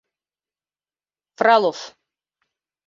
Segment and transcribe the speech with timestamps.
[1.37, 1.79] Фролов: